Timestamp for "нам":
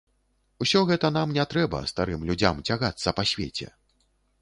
1.17-1.35